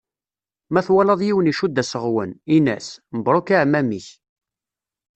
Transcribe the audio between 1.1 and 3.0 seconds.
yiwen icudd aseɣwen, ini-yas: